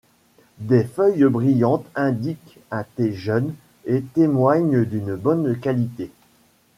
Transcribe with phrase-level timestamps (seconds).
[0.57, 3.53] Des feuilles brillantes indiquent un thé jeune
[3.85, 6.09] et témoignent d'une bonne qualité.